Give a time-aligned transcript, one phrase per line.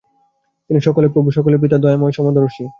[0.69, 2.65] তিনি সকলের প্রভু, সকলের পিতা, দয়াময়, সমদর্শী।